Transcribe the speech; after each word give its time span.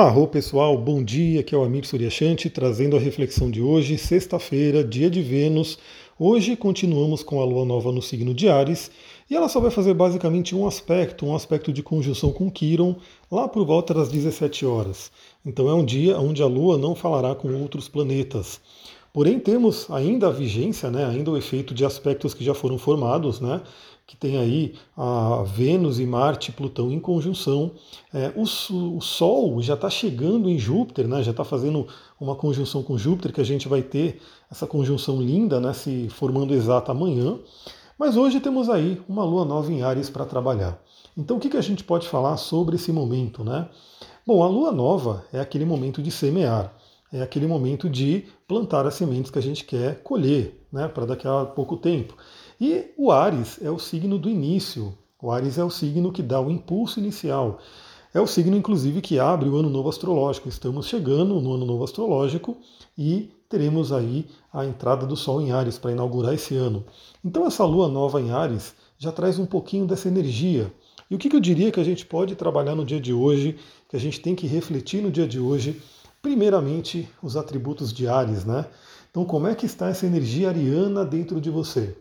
Arro 0.00 0.28
pessoal, 0.28 0.78
bom 0.78 1.02
dia, 1.02 1.40
aqui 1.40 1.52
é 1.52 1.58
o 1.58 1.64
Amir 1.64 1.84
Suryashanti 1.84 2.48
trazendo 2.48 2.96
a 2.96 3.00
reflexão 3.00 3.50
de 3.50 3.60
hoje, 3.60 3.98
sexta-feira, 3.98 4.84
dia 4.84 5.10
de 5.10 5.20
Vênus. 5.20 5.76
Hoje 6.16 6.54
continuamos 6.54 7.24
com 7.24 7.42
a 7.42 7.44
lua 7.44 7.64
nova 7.64 7.90
no 7.90 8.00
signo 8.00 8.32
de 8.32 8.48
Ares 8.48 8.92
e 9.28 9.34
ela 9.34 9.48
só 9.48 9.58
vai 9.58 9.72
fazer 9.72 9.94
basicamente 9.94 10.54
um 10.54 10.68
aspecto, 10.68 11.26
um 11.26 11.34
aspecto 11.34 11.72
de 11.72 11.82
conjunção 11.82 12.30
com 12.30 12.48
Quiron, 12.48 12.94
lá 13.28 13.48
por 13.48 13.66
volta 13.66 13.92
das 13.92 14.08
17 14.08 14.64
horas. 14.64 15.10
Então 15.44 15.68
é 15.68 15.74
um 15.74 15.84
dia 15.84 16.16
onde 16.16 16.44
a 16.44 16.46
lua 16.46 16.78
não 16.78 16.94
falará 16.94 17.34
com 17.34 17.52
outros 17.60 17.88
planetas. 17.88 18.60
Porém, 19.12 19.38
temos 19.38 19.90
ainda 19.90 20.28
a 20.28 20.30
vigência, 20.30 20.90
né, 20.90 21.04
ainda 21.04 21.30
o 21.30 21.36
efeito 21.36 21.74
de 21.74 21.84
aspectos 21.84 22.34
que 22.34 22.44
já 22.44 22.54
foram 22.54 22.78
formados, 22.78 23.40
né, 23.40 23.60
que 24.06 24.16
tem 24.16 24.38
aí 24.38 24.74
a 24.96 25.42
Vênus 25.44 26.00
e 26.00 26.06
Marte 26.06 26.50
Plutão 26.50 26.90
em 26.90 26.98
conjunção. 26.98 27.72
É, 28.12 28.32
o, 28.34 28.42
o, 28.42 29.00
Sol 29.02 29.60
já 29.60 29.74
está 29.74 29.90
chegando 29.90 30.48
em 30.48 30.58
Júpiter, 30.58 31.06
né, 31.06 31.22
já 31.22 31.30
está 31.30 31.44
fazendo 31.44 31.86
uma 32.18 32.34
conjunção 32.34 32.82
com 32.82 32.96
Júpiter, 32.96 33.32
que 33.32 33.40
a 33.40 33.44
gente 33.44 33.68
vai 33.68 33.82
ter 33.82 34.20
essa 34.50 34.66
conjunção 34.66 35.20
linda 35.20 35.60
né, 35.60 35.74
se 35.74 36.08
formando 36.08 36.54
exata 36.54 36.92
amanhã. 36.92 37.38
Mas 37.98 38.16
hoje 38.16 38.40
temos 38.40 38.70
aí 38.70 38.98
uma 39.06 39.24
lua 39.24 39.44
nova 39.44 39.70
em 39.70 39.82
Ares 39.82 40.08
para 40.08 40.24
trabalhar. 40.24 40.80
Então 41.16 41.36
o 41.36 41.40
que, 41.40 41.50
que 41.50 41.56
a 41.56 41.62
gente 41.62 41.84
pode 41.84 42.08
falar 42.08 42.36
sobre 42.36 42.76
esse 42.76 42.92
momento? 42.92 43.44
Né? 43.44 43.68
Bom, 44.26 44.42
a 44.42 44.48
lua 44.48 44.72
nova 44.72 45.24
é 45.32 45.40
aquele 45.40 45.64
momento 45.64 46.00
de 46.00 46.10
semear 46.10 46.72
é 47.12 47.22
aquele 47.22 47.46
momento 47.46 47.88
de 47.88 48.24
plantar 48.46 48.86
as 48.86 48.94
sementes 48.94 49.30
que 49.30 49.38
a 49.38 49.42
gente 49.42 49.64
quer 49.64 50.02
colher, 50.02 50.60
né, 50.72 50.88
para 50.88 51.06
daqui 51.06 51.26
a 51.26 51.44
pouco 51.44 51.76
tempo. 51.76 52.14
E 52.60 52.86
o 52.96 53.10
Ares 53.10 53.58
é 53.62 53.70
o 53.70 53.78
signo 53.78 54.18
do 54.18 54.28
início. 54.28 54.96
O 55.20 55.30
Ares 55.30 55.58
é 55.58 55.64
o 55.64 55.70
signo 55.70 56.12
que 56.12 56.22
dá 56.22 56.40
o 56.40 56.50
impulso 56.50 56.98
inicial. 56.98 57.58
É 58.12 58.20
o 58.20 58.26
signo, 58.26 58.56
inclusive, 58.56 59.00
que 59.00 59.18
abre 59.18 59.48
o 59.48 59.56
ano 59.56 59.68
novo 59.68 59.88
astrológico. 59.88 60.48
Estamos 60.48 60.86
chegando 60.86 61.40
no 61.40 61.54
ano 61.54 61.66
novo 61.66 61.84
astrológico 61.84 62.56
e 62.96 63.30
teremos 63.48 63.92
aí 63.92 64.26
a 64.52 64.64
entrada 64.64 65.06
do 65.06 65.16
Sol 65.16 65.40
em 65.40 65.52
Ares 65.52 65.78
para 65.78 65.92
inaugurar 65.92 66.34
esse 66.34 66.56
ano. 66.56 66.84
Então, 67.24 67.46
essa 67.46 67.64
lua 67.64 67.88
nova 67.88 68.20
em 68.20 68.30
Ares 68.30 68.74
já 68.98 69.12
traz 69.12 69.38
um 69.38 69.46
pouquinho 69.46 69.86
dessa 69.86 70.08
energia. 70.08 70.72
E 71.10 71.14
o 71.14 71.18
que 71.18 71.34
eu 71.34 71.40
diria 71.40 71.70
que 71.70 71.80
a 71.80 71.84
gente 71.84 72.04
pode 72.04 72.34
trabalhar 72.34 72.74
no 72.74 72.84
dia 72.84 73.00
de 73.00 73.12
hoje, 73.12 73.56
que 73.88 73.96
a 73.96 74.00
gente 74.00 74.20
tem 74.20 74.34
que 74.34 74.46
refletir 74.46 75.02
no 75.02 75.10
dia 75.10 75.26
de 75.26 75.38
hoje? 75.38 75.80
Primeiramente, 76.20 77.08
os 77.22 77.36
atributos 77.36 77.92
de 77.92 78.08
Ares, 78.08 78.44
né? 78.44 78.66
Então, 79.10 79.24
como 79.24 79.46
é 79.46 79.54
que 79.54 79.66
está 79.66 79.88
essa 79.88 80.06
energia 80.06 80.48
ariana 80.48 81.04
dentro 81.04 81.40
de 81.40 81.48
você? 81.48 81.96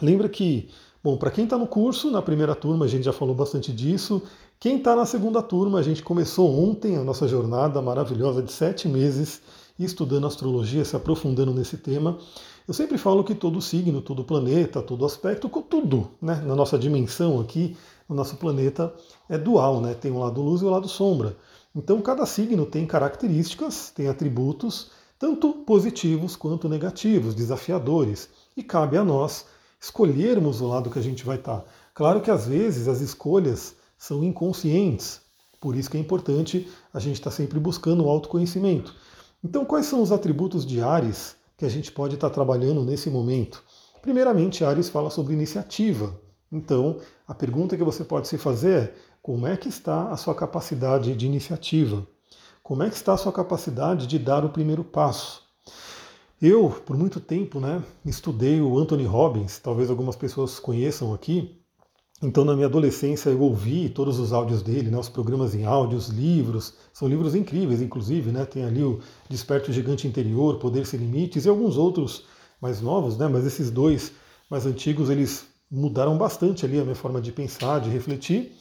Lembra 0.00 0.28
que, 0.28 0.68
bom, 1.02 1.16
para 1.16 1.30
quem 1.30 1.44
está 1.44 1.56
no 1.56 1.66
curso, 1.66 2.10
na 2.10 2.20
primeira 2.20 2.54
turma 2.54 2.84
a 2.84 2.88
gente 2.88 3.04
já 3.04 3.12
falou 3.12 3.34
bastante 3.34 3.72
disso. 3.72 4.22
Quem 4.58 4.78
está 4.78 4.96
na 4.96 5.06
segunda 5.06 5.40
turma, 5.40 5.78
a 5.78 5.82
gente 5.82 6.02
começou 6.02 6.52
ontem 6.52 6.96
a 6.96 7.04
nossa 7.04 7.28
jornada 7.28 7.80
maravilhosa 7.80 8.42
de 8.42 8.50
sete 8.52 8.88
meses 8.88 9.40
estudando 9.78 10.26
astrologia, 10.26 10.84
se 10.84 10.96
aprofundando 10.96 11.52
nesse 11.52 11.76
tema. 11.76 12.18
Eu 12.66 12.74
sempre 12.74 12.98
falo 12.98 13.22
que 13.22 13.34
todo 13.34 13.60
signo, 13.60 14.02
todo 14.02 14.24
planeta, 14.24 14.82
todo 14.82 15.04
aspecto, 15.04 15.48
tudo 15.48 16.10
né, 16.20 16.42
na 16.44 16.56
nossa 16.56 16.78
dimensão 16.78 17.40
aqui, 17.40 17.76
no 18.08 18.16
nosso 18.16 18.36
planeta, 18.36 18.92
é 19.28 19.38
dual, 19.38 19.80
né? 19.80 19.94
Tem 19.94 20.10
o 20.10 20.16
um 20.16 20.18
lado 20.20 20.40
luz 20.40 20.62
e 20.62 20.64
o 20.64 20.68
um 20.68 20.70
lado 20.70 20.88
sombra. 20.88 21.36
Então 21.76 22.00
cada 22.00 22.24
signo 22.24 22.64
tem 22.64 22.86
características, 22.86 23.90
tem 23.90 24.08
atributos, 24.08 24.92
tanto 25.18 25.52
positivos 25.52 26.34
quanto 26.34 26.70
negativos, 26.70 27.34
desafiadores, 27.34 28.30
e 28.56 28.62
cabe 28.62 28.96
a 28.96 29.04
nós 29.04 29.44
escolhermos 29.78 30.62
o 30.62 30.68
lado 30.68 30.88
que 30.88 30.98
a 30.98 31.02
gente 31.02 31.22
vai 31.22 31.36
estar. 31.36 31.62
Claro 31.92 32.22
que 32.22 32.30
às 32.30 32.46
vezes 32.46 32.88
as 32.88 33.02
escolhas 33.02 33.76
são 33.98 34.24
inconscientes, 34.24 35.20
por 35.60 35.76
isso 35.76 35.90
que 35.90 35.98
é 35.98 36.00
importante 36.00 36.66
a 36.94 36.98
gente 36.98 37.16
estar 37.16 37.30
sempre 37.30 37.60
buscando 37.60 38.04
o 38.04 38.08
autoconhecimento. 38.08 38.94
Então, 39.44 39.66
quais 39.66 39.84
são 39.84 40.00
os 40.00 40.10
atributos 40.10 40.64
de 40.64 40.80
Ares 40.80 41.36
que 41.58 41.66
a 41.66 41.68
gente 41.68 41.92
pode 41.92 42.14
estar 42.14 42.30
trabalhando 42.30 42.82
nesse 42.84 43.10
momento? 43.10 43.62
Primeiramente, 44.00 44.64
Ares 44.64 44.88
fala 44.88 45.10
sobre 45.10 45.34
iniciativa. 45.34 46.18
Então, 46.50 47.00
a 47.26 47.34
pergunta 47.34 47.76
que 47.76 47.82
você 47.82 48.04
pode 48.04 48.28
se 48.28 48.38
fazer 48.38 48.82
é: 48.82 48.94
como 49.20 49.46
é 49.46 49.56
que 49.56 49.68
está 49.68 50.10
a 50.10 50.16
sua 50.16 50.34
capacidade 50.34 51.14
de 51.16 51.26
iniciativa? 51.26 52.06
Como 52.62 52.82
é 52.82 52.88
que 52.88 52.96
está 52.96 53.14
a 53.14 53.16
sua 53.16 53.32
capacidade 53.32 54.06
de 54.06 54.18
dar 54.18 54.44
o 54.44 54.50
primeiro 54.50 54.84
passo? 54.84 55.42
Eu, 56.40 56.68
por 56.84 56.96
muito 56.96 57.18
tempo, 57.18 57.58
né, 57.58 57.82
estudei 58.04 58.60
o 58.60 58.78
Anthony 58.78 59.04
Robbins, 59.04 59.58
talvez 59.58 59.88
algumas 59.88 60.16
pessoas 60.16 60.58
conheçam 60.60 61.14
aqui. 61.14 61.62
Então, 62.22 62.44
na 62.44 62.54
minha 62.54 62.66
adolescência, 62.66 63.30
eu 63.30 63.40
ouvi 63.40 63.88
todos 63.88 64.18
os 64.18 64.32
áudios 64.32 64.62
dele, 64.62 64.90
né, 64.90 64.98
os 64.98 65.08
programas 65.08 65.54
em 65.54 65.64
áudio, 65.64 65.98
os 65.98 66.08
livros. 66.08 66.74
São 66.92 67.08
livros 67.08 67.34
incríveis, 67.34 67.80
inclusive, 67.82 68.30
né? 68.30 68.44
Tem 68.44 68.64
ali 68.64 68.82
o 68.82 69.00
Desperto 69.28 69.70
o 69.70 69.74
Gigante 69.74 70.06
Interior, 70.06 70.58
Poder 70.58 70.86
Sem 70.86 71.00
Limites 71.00 71.44
e 71.44 71.48
alguns 71.48 71.76
outros 71.76 72.24
mais 72.60 72.80
novos, 72.80 73.18
né? 73.18 73.28
Mas 73.28 73.44
esses 73.44 73.70
dois 73.70 74.12
mais 74.48 74.64
antigos, 74.64 75.10
eles 75.10 75.46
mudaram 75.70 76.16
bastante 76.16 76.64
ali 76.64 76.78
a 76.78 76.82
minha 76.82 76.94
forma 76.94 77.20
de 77.20 77.32
pensar, 77.32 77.80
de 77.80 77.90
refletir. 77.90 78.52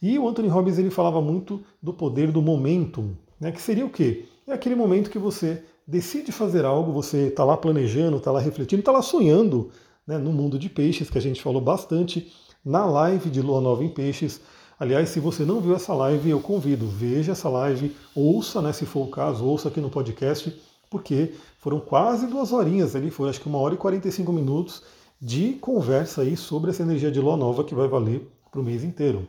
E 0.00 0.18
o 0.18 0.28
Anthony 0.28 0.48
Robbins 0.48 0.78
ele 0.78 0.90
falava 0.90 1.20
muito 1.20 1.62
do 1.82 1.92
poder 1.92 2.30
do 2.30 2.42
momentum, 2.42 3.12
né? 3.40 3.52
Que 3.52 3.60
seria 3.60 3.86
o 3.86 3.90
quê? 3.90 4.26
É 4.46 4.52
aquele 4.52 4.74
momento 4.74 5.10
que 5.10 5.18
você 5.18 5.62
decide 5.86 6.32
fazer 6.32 6.64
algo, 6.64 6.92
você 6.92 7.28
está 7.28 7.44
lá 7.44 7.56
planejando, 7.56 8.16
está 8.16 8.30
lá 8.30 8.40
refletindo, 8.40 8.80
está 8.80 8.92
lá 8.92 9.02
sonhando 9.02 9.70
né, 10.06 10.18
no 10.18 10.32
mundo 10.32 10.58
de 10.58 10.68
peixes, 10.68 11.10
que 11.10 11.18
a 11.18 11.20
gente 11.20 11.42
falou 11.42 11.60
bastante 11.60 12.32
na 12.64 12.84
live 12.84 13.30
de 13.30 13.40
Lua 13.40 13.60
Nova 13.60 13.84
em 13.84 13.88
Peixes. 13.88 14.40
Aliás, 14.78 15.10
se 15.10 15.20
você 15.20 15.44
não 15.44 15.60
viu 15.60 15.74
essa 15.74 15.94
live, 15.94 16.30
eu 16.30 16.40
convido, 16.40 16.86
veja 16.86 17.32
essa 17.32 17.48
live, 17.48 17.94
ouça, 18.14 18.60
né, 18.60 18.72
se 18.72 18.84
for 18.84 19.06
o 19.06 19.10
caso, 19.10 19.44
ouça 19.44 19.68
aqui 19.68 19.80
no 19.80 19.90
podcast, 19.90 20.54
porque 20.90 21.34
foram 21.58 21.80
quase 21.80 22.26
duas 22.26 22.52
horinhas 22.52 22.96
ali, 22.96 23.10
foi 23.10 23.28
acho 23.28 23.40
que 23.40 23.48
uma 23.48 23.58
hora 23.58 23.74
e 23.74 23.78
45 23.78 24.32
minutos 24.32 24.82
de 25.24 25.54
conversa 25.54 26.20
aí 26.20 26.36
sobre 26.36 26.70
essa 26.70 26.82
energia 26.82 27.10
de 27.10 27.18
Lua 27.18 27.34
Nova 27.34 27.64
que 27.64 27.74
vai 27.74 27.88
valer 27.88 28.30
para 28.50 28.60
o 28.60 28.62
mês 28.62 28.84
inteiro. 28.84 29.26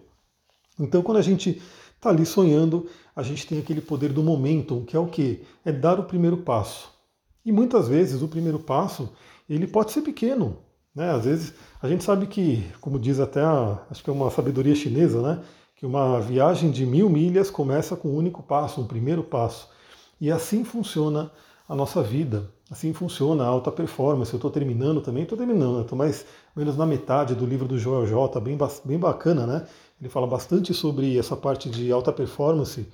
Então, 0.78 1.02
quando 1.02 1.20
a 1.20 1.22
gente 1.22 1.62
está 1.96 2.10
ali 2.10 2.26
sonhando, 2.26 2.86
a 3.16 3.24
gente 3.24 3.48
tem 3.48 3.60
aquele 3.60 3.80
poder 3.80 4.12
do 4.12 4.22
momentum, 4.22 4.84
que 4.84 4.94
é 4.94 5.00
o 5.00 5.08
que? 5.08 5.46
É 5.64 5.72
dar 5.72 5.98
o 5.98 6.04
primeiro 6.04 6.36
passo. 6.36 6.92
E 7.46 7.52
muitas 7.52 7.88
vezes 7.88 8.22
o 8.22 8.28
primeiro 8.28 8.60
passo 8.60 9.10
ele 9.50 9.66
pode 9.66 9.94
ser 9.94 10.02
pequeno. 10.02 10.58
Né? 10.94 11.12
Às 11.12 11.24
vezes 11.24 11.54
a 11.82 11.88
gente 11.88 12.04
sabe 12.04 12.28
que, 12.28 12.70
como 12.82 13.00
diz 13.00 13.22
até 13.22 13.40
a, 13.40 13.82
acho 13.90 14.04
que 14.04 14.10
é 14.10 14.14
uma 14.14 14.30
sabedoria 14.30 14.76
chinesa, 14.76 15.22
né? 15.22 15.44
que 15.78 15.86
uma 15.86 16.20
viagem 16.20 16.72
de 16.72 16.86
mil 16.86 17.10
milhas 17.10 17.50
começa 17.50 17.96
com 17.96 18.10
um 18.10 18.18
único 18.18 18.44
passo, 18.44 18.82
um 18.82 18.88
primeiro 18.88 19.24
passo. 19.24 19.70
E 20.20 20.30
assim 20.30 20.66
funciona 20.66 21.32
a 21.70 21.74
nossa 21.74 22.04
vida. 22.04 22.54
Assim 22.70 22.94
funciona 22.94 23.44
a 23.44 23.48
alta 23.48 23.72
performance. 23.72 24.34
Eu 24.34 24.38
estou 24.38 24.50
terminando 24.50 25.02
também, 25.02 25.24
estou 25.24 25.38
terminando, 25.38 25.82
estou 25.82 25.98
mais 25.98 26.26
ou 26.56 26.62
menos 26.62 26.76
na 26.76 26.86
metade 26.86 27.36
do 27.36 27.46
livro 27.46 27.68
do 27.68 27.78
Joel 27.78 28.08
J, 28.08 28.40
bem, 28.40 28.58
bem 28.84 28.98
bacana, 28.98 29.46
né? 29.46 29.68
Ele 30.02 30.10
fala 30.10 30.26
bastante 30.26 30.74
sobre 30.74 31.18
essa 31.18 31.36
parte 31.36 31.70
de 31.70 31.92
alta 31.92 32.12
performance. 32.12 32.88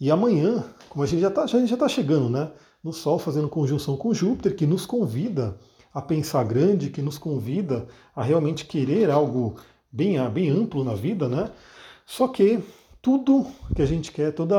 E 0.00 0.10
amanhã, 0.10 0.64
como 0.88 1.02
a 1.02 1.06
gente 1.06 1.20
já 1.20 1.28
está 1.28 1.44
tá 1.44 1.88
chegando, 1.88 2.28
né? 2.30 2.50
No 2.82 2.92
Sol 2.92 3.18
fazendo 3.18 3.48
conjunção 3.48 3.96
com 3.96 4.14
Júpiter, 4.14 4.56
que 4.56 4.66
nos 4.66 4.86
convida 4.86 5.58
a 5.92 6.00
pensar 6.00 6.44
grande, 6.44 6.88
que 6.88 7.02
nos 7.02 7.18
convida 7.18 7.86
a 8.14 8.22
realmente 8.22 8.64
querer 8.64 9.10
algo 9.10 9.56
bem, 9.92 10.16
bem 10.30 10.48
amplo 10.48 10.84
na 10.84 10.94
vida, 10.94 11.28
né? 11.28 11.50
Só 12.06 12.28
que 12.28 12.60
tudo 13.02 13.46
que 13.74 13.82
a 13.82 13.86
gente 13.86 14.12
quer, 14.12 14.32
toda 14.32 14.56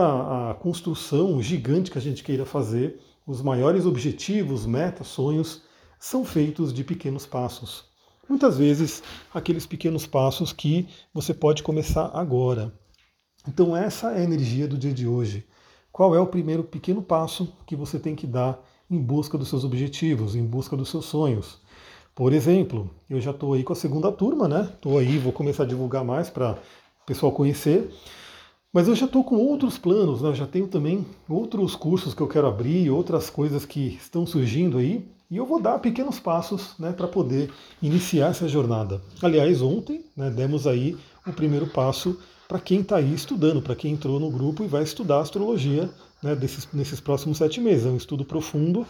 a 0.52 0.54
construção 0.56 1.42
gigante 1.42 1.90
que 1.90 1.98
a 1.98 2.02
gente 2.02 2.24
queira 2.24 2.46
fazer, 2.46 3.00
os 3.26 3.42
maiores 3.42 3.86
objetivos, 3.86 4.66
metas, 4.66 5.08
sonhos, 5.08 5.62
são 6.00 6.26
feitos 6.26 6.74
de 6.74 6.84
pequenos 6.84 7.26
passos. 7.26 7.86
Muitas 8.28 8.58
vezes, 8.58 9.04
aqueles 9.34 9.66
pequenos 9.66 10.08
passos 10.08 10.54
que 10.54 10.88
você 11.14 11.34
pode 11.34 11.64
começar 11.64 12.12
agora. 12.14 12.74
Então, 13.48 13.76
essa 13.76 14.12
é 14.12 14.22
a 14.22 14.24
energia 14.24 14.68
do 14.68 14.78
dia 14.78 14.94
de 14.94 15.08
hoje. 15.08 15.46
Qual 15.92 16.16
é 16.16 16.20
o 16.20 16.28
primeiro 16.28 16.64
pequeno 16.64 17.02
passo 17.02 17.54
que 17.66 17.76
você 17.76 18.00
tem 18.00 18.16
que 18.16 18.26
dar 18.26 18.60
em 18.90 18.98
busca 18.98 19.38
dos 19.38 19.50
seus 19.50 19.64
objetivos, 19.64 20.36
em 20.36 20.46
busca 20.46 20.78
dos 20.78 20.90
seus 20.90 21.06
sonhos? 21.06 21.60
Por 22.16 22.34
exemplo, 22.34 22.90
eu 23.10 23.20
já 23.20 23.32
estou 23.32 23.54
aí 23.54 23.64
com 23.64 23.74
a 23.74 23.76
segunda 23.76 24.12
turma, 24.12 24.48
né? 24.48 24.70
Estou 24.74 24.98
aí, 24.98 25.18
vou 25.18 25.34
começar 25.34 25.64
a 25.64 25.68
divulgar 25.68 26.04
mais 26.04 26.30
para 26.30 26.54
o 26.54 27.06
pessoal 27.06 27.32
conhecer. 27.32 27.90
Mas 28.74 28.88
eu 28.88 28.96
já 28.96 29.06
estou 29.06 29.24
com 29.24 29.36
outros 29.36 29.78
planos, 29.78 30.22
né? 30.22 30.30
Eu 30.30 30.36
já 30.36 30.48
tenho 30.48 30.68
também 30.68 31.06
outros 31.28 31.76
cursos 31.76 32.14
que 32.14 32.22
eu 32.22 32.28
quero 32.28 32.48
abrir, 32.48 32.90
outras 32.90 33.30
coisas 33.30 33.66
que 33.66 33.98
estão 34.02 34.26
surgindo 34.26 34.78
aí. 34.78 35.06
E 35.30 35.38
eu 35.38 35.46
vou 35.46 35.62
dar 35.62 35.80
pequenos 35.80 36.20
passos 36.20 36.74
né, 36.78 36.92
para 36.92 37.08
poder 37.08 37.50
iniciar 37.82 38.32
essa 38.32 38.48
jornada. 38.48 39.02
Aliás, 39.22 39.62
ontem 39.62 40.04
né, 40.16 40.30
demos 40.30 40.68
aí 40.68 40.98
o 41.26 41.32
primeiro 41.32 41.68
passo 41.68 42.18
para 42.48 42.60
quem 42.60 42.82
está 42.82 42.98
aí 42.98 43.14
estudando, 43.14 43.62
para 43.62 43.76
quem 43.76 43.94
entrou 43.94 44.20
no 44.20 44.30
grupo 44.30 44.64
e 44.64 44.68
vai 44.68 44.84
estudar 44.84 45.22
astrologia 45.22 45.90
né, 46.22 46.36
desses, 46.36 46.68
nesses 46.74 47.00
próximos 47.00 47.38
sete 47.38 47.62
meses. 47.62 47.86
É 47.86 47.90
um 47.90 47.98
estudo 47.98 48.26
profundo, 48.26 48.86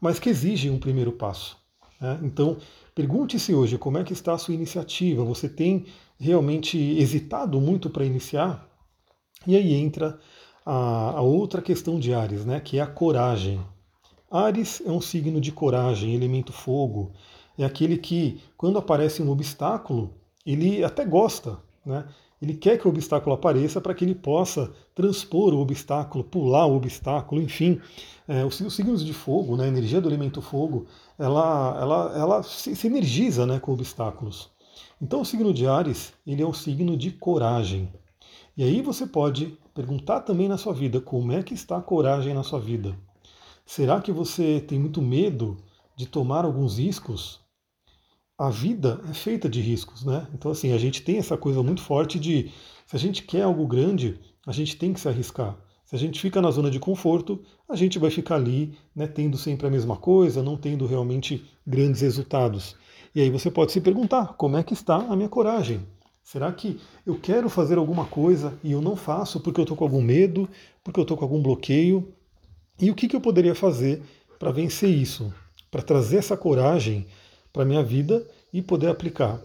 mas 0.00 0.18
que 0.18 0.28
exige 0.28 0.68
um 0.68 0.78
primeiro 0.78 1.12
passo. 1.12 1.56
Né? 2.00 2.18
Então, 2.22 2.58
pergunte-se 2.94 3.54
hoje 3.54 3.78
como 3.78 3.98
é 3.98 4.04
que 4.04 4.12
está 4.12 4.34
a 4.34 4.38
sua 4.38 4.54
iniciativa. 4.54 5.24
Você 5.24 5.48
tem 5.48 5.86
realmente 6.18 6.78
hesitado 6.78 7.60
muito 7.60 7.88
para 7.88 8.04
iniciar? 8.04 8.65
E 9.44 9.56
aí 9.56 9.74
entra 9.74 10.18
a, 10.64 11.10
a 11.16 11.20
outra 11.20 11.60
questão 11.60 11.98
de 11.98 12.14
Ares, 12.14 12.44
né, 12.44 12.60
que 12.60 12.78
é 12.78 12.82
a 12.82 12.86
coragem. 12.86 13.60
Ares 14.30 14.82
é 14.84 14.90
um 14.90 15.00
signo 15.00 15.40
de 15.40 15.52
coragem, 15.52 16.14
elemento 16.14 16.52
fogo. 16.52 17.12
É 17.58 17.64
aquele 17.64 17.96
que, 17.96 18.40
quando 18.56 18.78
aparece 18.78 19.22
um 19.22 19.30
obstáculo, 19.30 20.12
ele 20.44 20.84
até 20.84 21.04
gosta, 21.04 21.58
né? 21.84 22.04
Ele 22.40 22.54
quer 22.54 22.78
que 22.78 22.86
o 22.86 22.90
obstáculo 22.90 23.34
apareça 23.34 23.80
para 23.80 23.94
que 23.94 24.04
ele 24.04 24.14
possa 24.14 24.70
transpor 24.94 25.54
o 25.54 25.58
obstáculo, 25.58 26.22
pular 26.22 26.66
o 26.66 26.76
obstáculo, 26.76 27.40
enfim. 27.40 27.80
É, 28.28 28.44
os, 28.44 28.60
os, 28.60 28.74
signos 28.74 29.04
de 29.04 29.14
fogo, 29.14 29.56
né, 29.56 29.64
a 29.64 29.68
energia 29.68 30.00
do 30.00 30.08
elemento 30.08 30.42
fogo, 30.42 30.86
ela, 31.18 31.78
ela, 31.80 32.18
ela 32.18 32.42
se, 32.42 32.76
se 32.76 32.86
energiza 32.86 33.46
né, 33.46 33.58
com 33.58 33.72
obstáculos. 33.72 34.50
Então 35.00 35.22
o 35.22 35.24
signo 35.24 35.52
de 35.54 35.66
Ares, 35.66 36.12
ele 36.26 36.42
é 36.42 36.46
um 36.46 36.52
signo 36.52 36.96
de 36.96 37.10
coragem. 37.10 37.88
E 38.56 38.64
aí 38.64 38.80
você 38.80 39.06
pode 39.06 39.58
perguntar 39.74 40.22
também 40.22 40.48
na 40.48 40.56
sua 40.56 40.72
vida, 40.72 40.98
como 40.98 41.30
é 41.30 41.42
que 41.42 41.52
está 41.52 41.76
a 41.76 41.82
coragem 41.82 42.32
na 42.32 42.42
sua 42.42 42.58
vida? 42.58 42.96
Será 43.66 44.00
que 44.00 44.10
você 44.10 44.60
tem 44.60 44.78
muito 44.78 45.02
medo 45.02 45.58
de 45.94 46.06
tomar 46.06 46.46
alguns 46.46 46.78
riscos? 46.78 47.38
A 48.38 48.48
vida 48.48 48.98
é 49.10 49.12
feita 49.12 49.46
de 49.46 49.60
riscos, 49.60 50.06
né? 50.06 50.26
Então, 50.32 50.50
assim, 50.50 50.72
a 50.72 50.78
gente 50.78 51.02
tem 51.02 51.18
essa 51.18 51.36
coisa 51.36 51.62
muito 51.62 51.82
forte 51.82 52.18
de 52.18 52.50
se 52.86 52.96
a 52.96 52.98
gente 52.98 53.24
quer 53.24 53.42
algo 53.42 53.66
grande, 53.66 54.18
a 54.46 54.52
gente 54.52 54.76
tem 54.76 54.94
que 54.94 55.00
se 55.00 55.08
arriscar. 55.08 55.58
Se 55.84 55.94
a 55.94 55.98
gente 55.98 56.18
fica 56.18 56.40
na 56.40 56.50
zona 56.50 56.70
de 56.70 56.80
conforto, 56.80 57.42
a 57.68 57.76
gente 57.76 57.98
vai 57.98 58.10
ficar 58.10 58.36
ali, 58.36 58.74
né, 58.94 59.06
tendo 59.06 59.36
sempre 59.36 59.66
a 59.66 59.70
mesma 59.70 59.96
coisa, 59.96 60.42
não 60.42 60.56
tendo 60.56 60.86
realmente 60.86 61.44
grandes 61.66 62.00
resultados. 62.00 62.74
E 63.14 63.20
aí 63.20 63.28
você 63.28 63.50
pode 63.50 63.72
se 63.72 63.82
perguntar: 63.82 64.34
como 64.34 64.56
é 64.56 64.62
que 64.62 64.72
está 64.72 64.96
a 64.96 65.14
minha 65.14 65.28
coragem? 65.28 65.86
Será 66.26 66.50
que 66.50 66.80
eu 67.06 67.16
quero 67.16 67.48
fazer 67.48 67.78
alguma 67.78 68.04
coisa 68.04 68.58
e 68.64 68.72
eu 68.72 68.82
não 68.82 68.96
faço 68.96 69.38
porque 69.38 69.60
eu 69.60 69.62
estou 69.62 69.76
com 69.76 69.84
algum 69.84 70.02
medo, 70.02 70.48
porque 70.82 70.98
eu 70.98 71.02
estou 71.02 71.16
com 71.16 71.24
algum 71.24 71.40
bloqueio? 71.40 72.12
E 72.80 72.90
o 72.90 72.96
que, 72.96 73.06
que 73.06 73.14
eu 73.14 73.20
poderia 73.20 73.54
fazer 73.54 74.02
para 74.36 74.50
vencer 74.50 74.90
isso? 74.90 75.32
Para 75.70 75.82
trazer 75.82 76.16
essa 76.16 76.36
coragem 76.36 77.06
para 77.52 77.62
a 77.62 77.64
minha 77.64 77.80
vida 77.80 78.26
e 78.52 78.60
poder 78.60 78.88
aplicar. 78.88 79.40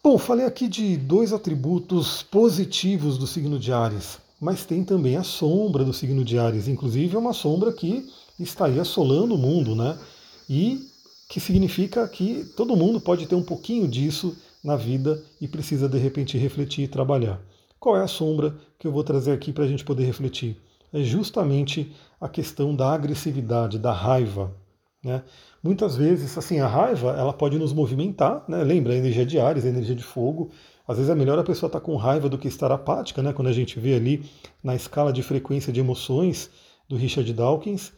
Bom, 0.00 0.16
falei 0.16 0.46
aqui 0.46 0.68
de 0.68 0.96
dois 0.96 1.32
atributos 1.32 2.22
positivos 2.22 3.18
do 3.18 3.26
signo 3.26 3.58
de 3.58 3.72
Ares, 3.72 4.20
mas 4.40 4.64
tem 4.64 4.84
também 4.84 5.16
a 5.16 5.24
sombra 5.24 5.82
do 5.84 5.92
signo 5.92 6.24
de 6.24 6.38
Ares, 6.38 6.68
inclusive 6.68 7.16
é 7.16 7.18
uma 7.18 7.32
sombra 7.32 7.72
que 7.72 8.08
está 8.38 8.66
aí 8.66 8.78
assolando 8.78 9.34
o 9.34 9.38
mundo, 9.38 9.74
né? 9.74 9.98
E 10.48 10.88
que 11.28 11.40
significa 11.40 12.06
que 12.06 12.44
todo 12.56 12.76
mundo 12.76 13.00
pode 13.00 13.26
ter 13.26 13.34
um 13.34 13.42
pouquinho 13.42 13.88
disso 13.88 14.36
na 14.64 14.76
vida 14.76 15.22
e 15.38 15.46
precisa 15.46 15.88
de 15.88 15.98
repente 15.98 16.38
refletir 16.38 16.84
e 16.84 16.88
trabalhar. 16.88 17.38
Qual 17.78 17.98
é 17.98 18.02
a 18.02 18.08
sombra 18.08 18.56
que 18.78 18.86
eu 18.86 18.92
vou 18.92 19.04
trazer 19.04 19.32
aqui 19.32 19.52
para 19.52 19.64
a 19.64 19.66
gente 19.68 19.84
poder 19.84 20.04
refletir? 20.04 20.56
É 20.90 21.02
justamente 21.02 21.92
a 22.18 22.28
questão 22.30 22.74
da 22.74 22.90
agressividade, 22.90 23.78
da 23.78 23.92
raiva. 23.92 24.56
Né? 25.04 25.22
Muitas 25.62 25.96
vezes, 25.96 26.38
assim, 26.38 26.60
a 26.60 26.66
raiva 26.66 27.10
ela 27.10 27.34
pode 27.34 27.58
nos 27.58 27.74
movimentar, 27.74 28.42
né? 28.48 28.64
lembra 28.64 28.94
a 28.94 28.96
energia 28.96 29.26
de 29.26 29.38
Ares, 29.38 29.66
a 29.66 29.68
energia 29.68 29.94
de 29.94 30.02
fogo. 30.02 30.50
Às 30.88 30.96
vezes 30.96 31.10
é 31.10 31.14
melhor 31.14 31.38
a 31.38 31.44
pessoa 31.44 31.68
estar 31.68 31.80
tá 31.80 31.84
com 31.84 31.94
raiva 31.96 32.26
do 32.26 32.38
que 32.38 32.48
estar 32.48 32.72
apática, 32.72 33.22
né? 33.22 33.34
quando 33.34 33.48
a 33.48 33.52
gente 33.52 33.78
vê 33.78 33.94
ali 33.94 34.24
na 34.62 34.74
escala 34.74 35.12
de 35.12 35.22
frequência 35.22 35.70
de 35.70 35.80
emoções 35.80 36.48
do 36.88 36.96
Richard 36.96 37.30
Dawkins. 37.34 37.92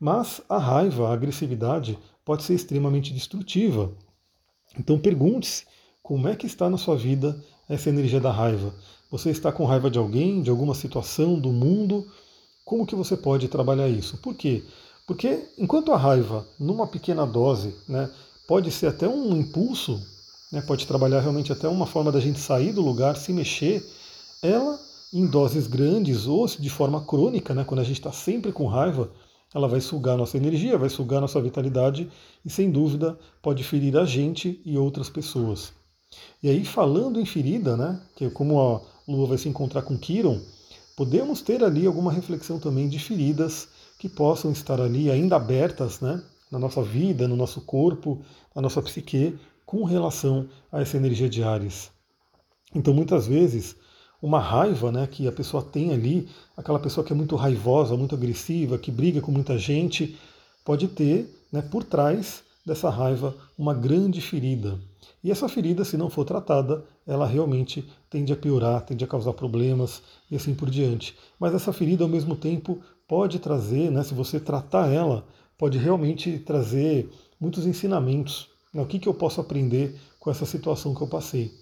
Mas 0.00 0.40
a 0.48 0.58
raiva, 0.58 1.08
a 1.08 1.12
agressividade, 1.12 1.96
pode 2.24 2.42
ser 2.42 2.54
extremamente 2.54 3.12
destrutiva. 3.12 3.92
Então 4.76 4.98
pergunte-se 4.98 5.64
como 6.08 6.26
é 6.26 6.34
que 6.34 6.46
está 6.46 6.70
na 6.70 6.78
sua 6.78 6.96
vida 6.96 7.38
essa 7.68 7.90
energia 7.90 8.18
da 8.18 8.32
raiva. 8.32 8.72
Você 9.10 9.28
está 9.28 9.52
com 9.52 9.66
raiva 9.66 9.90
de 9.90 9.98
alguém, 9.98 10.40
de 10.40 10.48
alguma 10.48 10.74
situação, 10.74 11.38
do 11.38 11.50
mundo? 11.50 12.06
Como 12.64 12.86
que 12.86 12.94
você 12.94 13.14
pode 13.14 13.46
trabalhar 13.46 13.90
isso? 13.90 14.16
Por 14.16 14.34
quê? 14.34 14.64
Porque 15.06 15.50
enquanto 15.58 15.92
a 15.92 15.98
raiva, 15.98 16.48
numa 16.58 16.86
pequena 16.86 17.26
dose, 17.26 17.74
né, 17.86 18.10
pode 18.46 18.70
ser 18.70 18.86
até 18.86 19.06
um 19.06 19.36
impulso, 19.36 20.00
né, 20.50 20.62
pode 20.62 20.86
trabalhar 20.86 21.20
realmente 21.20 21.52
até 21.52 21.68
uma 21.68 21.84
forma 21.84 22.10
da 22.10 22.20
gente 22.20 22.40
sair 22.40 22.72
do 22.72 22.80
lugar, 22.80 23.14
se 23.14 23.30
mexer, 23.30 23.84
ela 24.42 24.80
em 25.12 25.26
doses 25.26 25.66
grandes 25.66 26.26
ou 26.26 26.46
de 26.46 26.70
forma 26.70 27.04
crônica, 27.04 27.52
né, 27.52 27.64
quando 27.64 27.80
a 27.80 27.84
gente 27.84 27.98
está 27.98 28.12
sempre 28.12 28.50
com 28.50 28.66
raiva, 28.66 29.10
ela 29.54 29.68
vai 29.68 29.82
sugar 29.82 30.16
nossa 30.16 30.38
energia, 30.38 30.78
vai 30.78 30.88
sugar 30.88 31.20
nossa 31.20 31.38
vitalidade 31.38 32.08
e, 32.42 32.48
sem 32.48 32.70
dúvida, 32.70 33.18
pode 33.42 33.62
ferir 33.62 33.94
a 33.98 34.06
gente 34.06 34.58
e 34.64 34.78
outras 34.78 35.10
pessoas. 35.10 35.76
E 36.42 36.48
aí, 36.48 36.64
falando 36.64 37.20
em 37.20 37.26
ferida, 37.26 37.76
né, 37.76 38.00
que 38.16 38.24
é 38.24 38.30
como 38.30 38.60
a 38.60 38.80
Lua 39.06 39.26
vai 39.26 39.38
se 39.38 39.48
encontrar 39.48 39.82
com 39.82 39.98
Kiron, 39.98 40.40
podemos 40.96 41.42
ter 41.42 41.62
ali 41.62 41.86
alguma 41.86 42.12
reflexão 42.12 42.58
também 42.58 42.88
de 42.88 42.98
feridas 42.98 43.68
que 43.98 44.08
possam 44.08 44.52
estar 44.52 44.80
ali 44.80 45.10
ainda 45.10 45.36
abertas 45.36 46.00
né, 46.00 46.22
na 46.50 46.58
nossa 46.58 46.82
vida, 46.82 47.26
no 47.26 47.36
nosso 47.36 47.60
corpo, 47.62 48.22
na 48.54 48.62
nossa 48.62 48.80
psique, 48.80 49.38
com 49.66 49.84
relação 49.84 50.48
a 50.72 50.80
essa 50.80 50.96
energia 50.96 51.28
de 51.28 51.42
Ares. 51.42 51.90
Então, 52.74 52.94
muitas 52.94 53.26
vezes, 53.26 53.76
uma 54.22 54.40
raiva 54.40 54.90
né, 54.90 55.06
que 55.06 55.26
a 55.26 55.32
pessoa 55.32 55.62
tem 55.62 55.92
ali, 55.92 56.28
aquela 56.56 56.78
pessoa 56.78 57.04
que 57.04 57.12
é 57.12 57.16
muito 57.16 57.36
raivosa, 57.36 57.96
muito 57.96 58.14
agressiva, 58.14 58.78
que 58.78 58.90
briga 58.90 59.20
com 59.20 59.30
muita 59.30 59.58
gente, 59.58 60.18
pode 60.64 60.88
ter 60.88 61.28
né, 61.52 61.62
por 61.62 61.84
trás 61.84 62.42
dessa 62.68 62.90
raiva 62.90 63.34
uma 63.58 63.74
grande 63.74 64.20
ferida. 64.20 64.78
E 65.24 65.30
essa 65.30 65.48
ferida, 65.48 65.84
se 65.84 65.96
não 65.96 66.08
for 66.08 66.24
tratada, 66.24 66.84
ela 67.06 67.26
realmente 67.26 67.88
tende 68.08 68.32
a 68.32 68.36
piorar, 68.36 68.82
tende 68.82 69.02
a 69.02 69.08
causar 69.08 69.32
problemas 69.32 70.02
e 70.30 70.36
assim 70.36 70.54
por 70.54 70.70
diante. 70.70 71.16
Mas 71.40 71.54
essa 71.54 71.72
ferida, 71.72 72.04
ao 72.04 72.08
mesmo 72.08 72.36
tempo, 72.36 72.78
pode 73.08 73.38
trazer, 73.38 73.90
né, 73.90 74.04
se 74.04 74.14
você 74.14 74.38
tratar 74.38 74.92
ela, 74.92 75.26
pode 75.56 75.78
realmente 75.78 76.38
trazer 76.38 77.10
muitos 77.40 77.66
ensinamentos. 77.66 78.48
Né, 78.72 78.82
o 78.82 78.86
que, 78.86 78.98
que 78.98 79.08
eu 79.08 79.14
posso 79.14 79.40
aprender 79.40 79.98
com 80.20 80.30
essa 80.30 80.46
situação 80.46 80.94
que 80.94 81.02
eu 81.02 81.08
passei. 81.08 81.52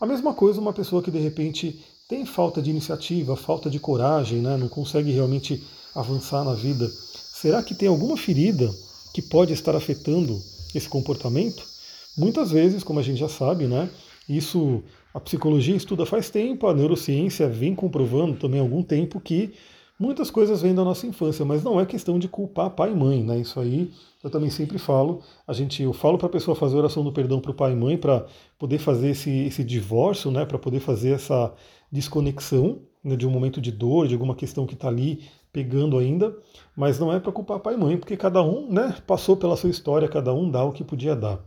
A 0.00 0.06
mesma 0.06 0.34
coisa 0.34 0.60
uma 0.60 0.72
pessoa 0.72 1.02
que 1.02 1.10
de 1.10 1.18
repente 1.18 1.84
tem 2.08 2.24
falta 2.26 2.60
de 2.60 2.70
iniciativa, 2.70 3.36
falta 3.36 3.70
de 3.70 3.78
coragem, 3.78 4.40
né, 4.40 4.56
não 4.56 4.68
consegue 4.68 5.10
realmente 5.12 5.62
avançar 5.94 6.44
na 6.44 6.54
vida. 6.54 6.88
Será 6.88 7.62
que 7.62 7.74
tem 7.74 7.88
alguma 7.88 8.16
ferida 8.16 8.70
que 9.16 9.22
pode 9.22 9.50
estar 9.54 9.74
afetando 9.74 10.38
esse 10.74 10.86
comportamento? 10.90 11.64
Muitas 12.18 12.50
vezes, 12.50 12.84
como 12.84 13.00
a 13.00 13.02
gente 13.02 13.18
já 13.18 13.30
sabe, 13.30 13.66
né, 13.66 13.88
isso 14.28 14.82
a 15.14 15.18
psicologia 15.18 15.74
estuda 15.74 16.04
faz 16.04 16.28
tempo, 16.28 16.66
a 16.66 16.74
neurociência 16.74 17.48
vem 17.48 17.74
comprovando 17.74 18.36
também 18.36 18.60
há 18.60 18.62
algum 18.62 18.82
tempo 18.82 19.18
que 19.18 19.54
Muitas 19.98 20.30
coisas 20.30 20.60
vêm 20.60 20.74
da 20.74 20.84
nossa 20.84 21.06
infância, 21.06 21.42
mas 21.42 21.64
não 21.64 21.80
é 21.80 21.86
questão 21.86 22.18
de 22.18 22.28
culpar 22.28 22.68
pai 22.68 22.92
e 22.92 22.94
mãe, 22.94 23.24
né? 23.24 23.38
Isso 23.38 23.58
aí 23.58 23.90
eu 24.22 24.28
também 24.28 24.50
sempre 24.50 24.76
falo. 24.76 25.22
A 25.46 25.54
gente, 25.54 25.82
eu 25.82 25.94
falo 25.94 26.18
para 26.18 26.26
a 26.26 26.30
pessoa 26.30 26.54
fazer 26.54 26.76
oração 26.76 27.02
do 27.02 27.10
perdão 27.10 27.40
para 27.40 27.50
o 27.50 27.54
pai 27.54 27.72
e 27.72 27.74
mãe 27.74 27.96
para 27.96 28.26
poder 28.58 28.76
fazer 28.76 29.08
esse, 29.08 29.30
esse 29.30 29.64
divórcio, 29.64 30.30
né? 30.30 30.44
Para 30.44 30.58
poder 30.58 30.80
fazer 30.80 31.12
essa 31.12 31.50
desconexão 31.90 32.80
né? 33.06 33.16
de 33.16 33.26
um 33.26 33.30
momento 33.30 33.60
de 33.60 33.70
dor, 33.70 34.08
de 34.08 34.14
alguma 34.14 34.34
questão 34.34 34.66
que 34.66 34.74
está 34.74 34.88
ali 34.88 35.24
pegando 35.52 35.96
ainda. 35.96 36.36
Mas 36.76 36.98
não 36.98 37.12
é 37.12 37.20
para 37.20 37.32
culpar 37.32 37.60
pai 37.60 37.74
e 37.74 37.78
mãe, 37.78 37.96
porque 37.96 38.16
cada 38.16 38.42
um, 38.42 38.70
né? 38.70 38.96
Passou 39.06 39.36
pela 39.36 39.56
sua 39.56 39.70
história, 39.70 40.08
cada 40.08 40.34
um 40.34 40.50
dá 40.50 40.62
o 40.64 40.72
que 40.72 40.84
podia 40.84 41.16
dar. 41.16 41.40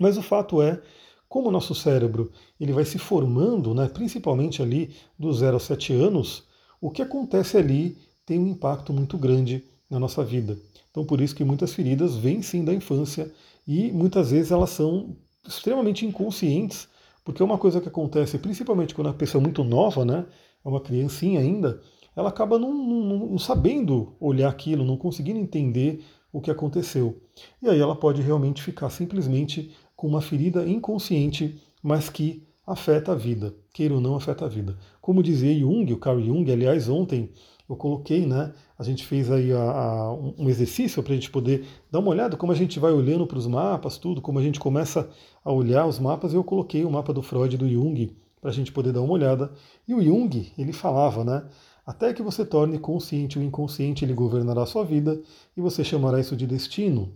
Mas 0.00 0.16
o 0.16 0.22
fato 0.22 0.62
é 0.62 0.80
como 1.28 1.48
o 1.48 1.52
nosso 1.52 1.74
cérebro 1.74 2.32
ele 2.58 2.72
vai 2.72 2.84
se 2.84 2.98
formando, 2.98 3.74
né, 3.74 3.88
principalmente 3.88 4.62
ali 4.62 4.94
dos 5.18 5.38
0 5.38 5.54
aos 5.54 5.64
7 5.64 5.92
anos, 5.92 6.44
o 6.80 6.90
que 6.90 7.02
acontece 7.02 7.56
ali 7.56 7.98
tem 8.24 8.38
um 8.38 8.46
impacto 8.46 8.92
muito 8.92 9.18
grande 9.18 9.62
na 9.90 9.98
nossa 9.98 10.24
vida. 10.24 10.58
Então, 10.90 11.04
por 11.04 11.20
isso 11.20 11.34
que 11.34 11.44
muitas 11.44 11.74
feridas 11.74 12.16
vêm 12.16 12.40
sim 12.40 12.64
da 12.64 12.72
infância 12.72 13.30
e 13.66 13.92
muitas 13.92 14.30
vezes 14.30 14.50
elas 14.50 14.70
são 14.70 15.16
extremamente 15.46 16.06
inconscientes, 16.06 16.88
porque 17.24 17.42
é 17.42 17.44
uma 17.44 17.58
coisa 17.58 17.80
que 17.80 17.88
acontece 17.88 18.38
principalmente 18.38 18.94
quando 18.94 19.08
a 19.08 19.14
pessoa 19.14 19.40
é 19.42 19.44
muito 19.44 19.62
nova, 19.62 20.04
né, 20.04 20.24
é 20.68 20.72
uma 20.72 20.80
criancinha 20.80 21.40
ainda, 21.40 21.80
ela 22.14 22.28
acaba 22.28 22.58
não, 22.58 22.72
não, 22.72 23.18
não 23.30 23.38
sabendo 23.38 24.14
olhar 24.20 24.48
aquilo, 24.48 24.84
não 24.84 24.96
conseguindo 24.96 25.38
entender 25.38 26.04
o 26.32 26.40
que 26.40 26.50
aconteceu. 26.50 27.20
E 27.62 27.68
aí 27.68 27.80
ela 27.80 27.96
pode 27.96 28.20
realmente 28.22 28.62
ficar 28.62 28.90
simplesmente 28.90 29.72
com 29.96 30.06
uma 30.06 30.20
ferida 30.20 30.68
inconsciente, 30.68 31.60
mas 31.82 32.10
que 32.10 32.46
afeta 32.66 33.12
a 33.12 33.14
vida, 33.14 33.54
queira 33.72 33.94
ou 33.94 34.00
não 34.00 34.14
afeta 34.14 34.44
a 34.44 34.48
vida. 34.48 34.76
Como 35.00 35.22
dizia 35.22 35.58
Jung, 35.58 35.90
o 35.92 35.96
Carl 35.96 36.20
Jung, 36.20 36.50
aliás, 36.50 36.88
ontem 36.88 37.30
eu 37.68 37.76
coloquei, 37.76 38.26
né? 38.26 38.52
A 38.78 38.82
gente 38.82 39.04
fez 39.06 39.30
aí 39.30 39.52
a, 39.52 39.58
a, 39.58 40.14
um 40.14 40.48
exercício 40.48 41.02
para 41.02 41.12
a 41.12 41.16
gente 41.16 41.30
poder 41.30 41.64
dar 41.90 41.98
uma 41.98 42.10
olhada 42.10 42.36
como 42.36 42.52
a 42.52 42.54
gente 42.54 42.78
vai 42.78 42.92
olhando 42.92 43.26
para 43.26 43.38
os 43.38 43.46
mapas, 43.46 43.98
tudo, 43.98 44.20
como 44.20 44.38
a 44.38 44.42
gente 44.42 44.58
começa 44.58 45.08
a 45.44 45.52
olhar 45.52 45.86
os 45.86 45.98
mapas. 45.98 46.34
Eu 46.34 46.44
coloquei 46.44 46.84
o 46.84 46.90
mapa 46.90 47.12
do 47.12 47.22
Freud 47.22 47.54
e 47.54 47.58
do 47.58 47.68
Jung 47.68 48.16
para 48.40 48.50
a 48.50 48.52
gente 48.52 48.72
poder 48.72 48.92
dar 48.92 49.02
uma 49.02 49.12
olhada. 49.12 49.52
E 49.86 49.94
o 49.94 50.02
Jung, 50.02 50.52
ele 50.56 50.72
falava, 50.72 51.24
né? 51.24 51.48
Até 51.86 52.12
que 52.12 52.22
você 52.22 52.44
torne 52.44 52.78
consciente 52.78 53.38
o 53.38 53.42
inconsciente, 53.42 54.04
ele 54.04 54.12
governará 54.12 54.62
a 54.62 54.66
sua 54.66 54.84
vida 54.84 55.20
e 55.56 55.60
você 55.60 55.82
chamará 55.82 56.20
isso 56.20 56.36
de 56.36 56.46
destino. 56.46 57.14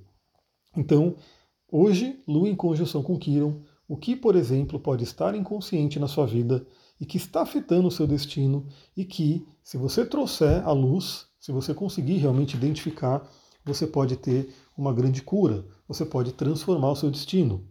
Então, 0.76 1.14
hoje, 1.70 2.18
Lua 2.26 2.48
em 2.48 2.56
conjunção 2.56 3.02
com 3.02 3.18
Quiron, 3.18 3.60
o 3.86 3.96
que, 3.96 4.16
por 4.16 4.34
exemplo, 4.34 4.80
pode 4.80 5.04
estar 5.04 5.34
inconsciente 5.34 5.98
na 5.98 6.08
sua 6.08 6.26
vida 6.26 6.66
e 6.98 7.04
que 7.04 7.18
está 7.18 7.42
afetando 7.42 7.88
o 7.88 7.90
seu 7.90 8.06
destino 8.06 8.66
e 8.96 9.04
que, 9.04 9.46
se 9.62 9.76
você 9.76 10.06
trouxer 10.06 10.66
a 10.66 10.72
luz, 10.72 11.26
se 11.38 11.52
você 11.52 11.74
conseguir 11.74 12.16
realmente 12.16 12.56
identificar, 12.56 13.28
você 13.64 13.86
pode 13.86 14.16
ter 14.16 14.54
uma 14.76 14.92
grande 14.92 15.20
cura, 15.20 15.66
você 15.86 16.06
pode 16.06 16.32
transformar 16.32 16.92
o 16.92 16.96
seu 16.96 17.10
destino. 17.10 17.62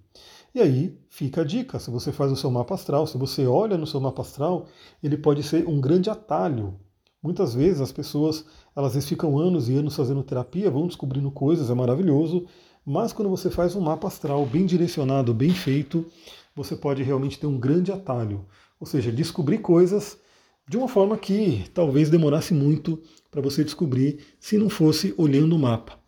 E 0.53 0.59
aí 0.61 0.97
fica 1.09 1.41
a 1.41 1.43
dica: 1.43 1.79
se 1.79 1.89
você 1.89 2.11
faz 2.11 2.31
o 2.31 2.35
seu 2.35 2.51
mapa 2.51 2.75
astral, 2.75 3.07
se 3.07 3.17
você 3.17 3.45
olha 3.45 3.77
no 3.77 3.87
seu 3.87 3.99
mapa 3.99 4.21
astral, 4.21 4.67
ele 5.01 5.17
pode 5.17 5.43
ser 5.43 5.67
um 5.67 5.79
grande 5.79 6.09
atalho. 6.09 6.79
Muitas 7.23 7.53
vezes 7.53 7.81
as 7.81 7.91
pessoas 7.91 8.45
elas 8.75 9.05
ficam 9.05 9.37
anos 9.37 9.69
e 9.69 9.75
anos 9.75 9.95
fazendo 9.95 10.23
terapia, 10.23 10.71
vão 10.71 10.87
descobrindo 10.87 11.29
coisas, 11.29 11.69
é 11.69 11.73
maravilhoso, 11.73 12.47
mas 12.85 13.13
quando 13.13 13.29
você 13.29 13.49
faz 13.49 13.75
um 13.75 13.81
mapa 13.81 14.07
astral 14.07 14.45
bem 14.45 14.65
direcionado, 14.65 15.33
bem 15.33 15.51
feito, 15.51 16.05
você 16.55 16.75
pode 16.75 17.03
realmente 17.03 17.39
ter 17.39 17.45
um 17.45 17.59
grande 17.59 17.91
atalho, 17.91 18.45
ou 18.79 18.87
seja, 18.87 19.11
descobrir 19.11 19.59
coisas 19.59 20.17
de 20.67 20.77
uma 20.77 20.87
forma 20.87 21.17
que 21.17 21.69
talvez 21.73 22.09
demorasse 22.09 22.53
muito 22.53 23.01
para 23.29 23.41
você 23.41 23.63
descobrir 23.63 24.19
se 24.39 24.57
não 24.57 24.69
fosse 24.69 25.13
olhando 25.17 25.55
o 25.55 25.59
mapa. 25.59 25.99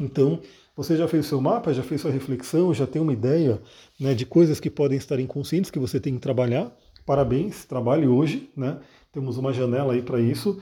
Então, 0.00 0.40
você 0.78 0.96
já 0.96 1.08
fez 1.08 1.26
o 1.26 1.28
seu 1.28 1.40
mapa, 1.40 1.74
já 1.74 1.82
fez 1.82 2.00
sua 2.00 2.12
reflexão, 2.12 2.72
já 2.72 2.86
tem 2.86 3.02
uma 3.02 3.12
ideia 3.12 3.60
né, 3.98 4.14
de 4.14 4.24
coisas 4.24 4.60
que 4.60 4.70
podem 4.70 4.96
estar 4.96 5.18
inconscientes 5.18 5.72
que 5.72 5.78
você 5.78 5.98
tem 5.98 6.14
que 6.14 6.20
trabalhar. 6.20 6.70
Parabéns, 7.04 7.64
trabalhe 7.64 8.06
hoje, 8.06 8.48
né? 8.56 8.78
Temos 9.10 9.36
uma 9.38 9.52
janela 9.52 9.94
aí 9.94 10.02
para 10.02 10.20
isso. 10.20 10.60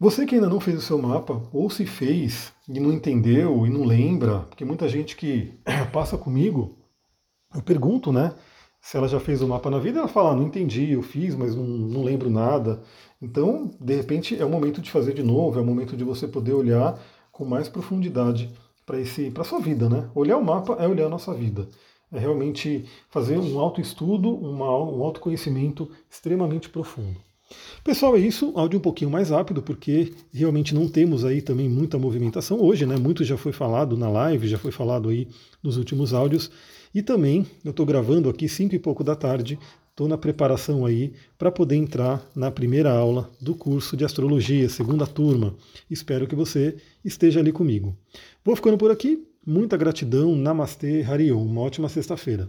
Você 0.00 0.26
que 0.26 0.34
ainda 0.34 0.48
não 0.48 0.58
fez 0.58 0.78
o 0.78 0.80
seu 0.80 1.00
mapa, 1.00 1.40
ou 1.52 1.70
se 1.70 1.86
fez 1.86 2.52
e 2.68 2.80
não 2.80 2.92
entendeu 2.92 3.64
e 3.64 3.70
não 3.70 3.84
lembra, 3.84 4.40
porque 4.40 4.64
muita 4.64 4.88
gente 4.88 5.14
que 5.14 5.54
passa 5.92 6.18
comigo, 6.18 6.76
eu 7.54 7.62
pergunto, 7.62 8.10
né? 8.10 8.34
Se 8.80 8.96
ela 8.96 9.06
já 9.06 9.20
fez 9.20 9.40
o 9.40 9.46
mapa 9.46 9.70
na 9.70 9.78
vida, 9.78 10.00
ela 10.00 10.08
fala, 10.08 10.32
ah, 10.32 10.34
não 10.34 10.48
entendi, 10.48 10.90
eu 10.90 11.02
fiz, 11.02 11.36
mas 11.36 11.54
não, 11.54 11.62
não 11.62 12.02
lembro 12.02 12.28
nada. 12.28 12.82
Então, 13.22 13.70
de 13.80 13.94
repente, 13.94 14.36
é 14.36 14.44
o 14.44 14.50
momento 14.50 14.82
de 14.82 14.90
fazer 14.90 15.14
de 15.14 15.22
novo, 15.22 15.60
é 15.60 15.62
o 15.62 15.64
momento 15.64 15.96
de 15.96 16.02
você 16.02 16.26
poder 16.26 16.54
olhar 16.54 17.00
com 17.30 17.44
mais 17.44 17.68
profundidade 17.68 18.52
para 18.88 18.98
esse 18.98 19.30
para 19.30 19.44
sua 19.44 19.60
vida, 19.60 19.86
né? 19.86 20.08
Olhar 20.14 20.38
o 20.38 20.44
mapa 20.44 20.72
é 20.80 20.88
olhar 20.88 21.06
a 21.06 21.10
nossa 21.10 21.34
vida. 21.34 21.68
É 22.10 22.18
realmente 22.18 22.86
fazer 23.10 23.36
um 23.36 23.58
autoestudo, 23.58 24.34
uma, 24.34 24.64
um 24.64 25.02
autoconhecimento 25.02 25.90
extremamente 26.10 26.70
profundo. 26.70 27.20
Pessoal, 27.84 28.16
é 28.16 28.18
isso. 28.18 28.50
Áudio 28.56 28.78
um 28.78 28.82
pouquinho 28.82 29.10
mais 29.10 29.28
rápido, 29.28 29.62
porque 29.62 30.14
realmente 30.32 30.74
não 30.74 30.88
temos 30.88 31.22
aí 31.22 31.42
também 31.42 31.68
muita 31.68 31.98
movimentação 31.98 32.58
hoje, 32.62 32.86
né? 32.86 32.96
Muito 32.96 33.24
já 33.24 33.36
foi 33.36 33.52
falado 33.52 33.94
na 33.94 34.08
live, 34.08 34.48
já 34.48 34.58
foi 34.58 34.72
falado 34.72 35.10
aí 35.10 35.28
nos 35.62 35.76
últimos 35.76 36.14
áudios. 36.14 36.50
E 36.94 37.02
também 37.02 37.46
eu 37.62 37.70
estou 37.70 37.84
gravando 37.84 38.30
aqui 38.30 38.48
cinco 38.48 38.74
e 38.74 38.78
pouco 38.78 39.04
da 39.04 39.14
tarde, 39.14 39.58
estou 39.98 40.06
na 40.06 40.16
preparação 40.16 40.86
aí 40.86 41.12
para 41.36 41.50
poder 41.50 41.74
entrar 41.74 42.24
na 42.32 42.52
primeira 42.52 42.88
aula 42.88 43.28
do 43.40 43.52
curso 43.52 43.96
de 43.96 44.04
astrologia, 44.04 44.68
segunda 44.68 45.08
turma. 45.08 45.56
Espero 45.90 46.24
que 46.28 46.36
você 46.36 46.76
esteja 47.04 47.40
ali 47.40 47.50
comigo. 47.50 47.96
Vou 48.44 48.54
ficando 48.54 48.78
por 48.78 48.92
aqui. 48.92 49.26
Muita 49.44 49.76
gratidão. 49.76 50.36
Namastê, 50.36 51.02
Harion. 51.02 51.42
Uma 51.42 51.62
ótima 51.62 51.88
sexta-feira. 51.88 52.48